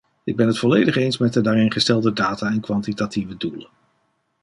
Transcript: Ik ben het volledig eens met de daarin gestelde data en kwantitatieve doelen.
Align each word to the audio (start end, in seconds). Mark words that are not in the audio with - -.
Ik 0.23 0.35
ben 0.35 0.47
het 0.47 0.57
volledig 0.59 0.95
eens 0.95 1.17
met 1.17 1.33
de 1.33 1.41
daarin 1.41 1.71
gestelde 1.71 2.13
data 2.13 2.47
en 2.47 2.59
kwantitatieve 2.61 3.37
doelen. 3.37 3.67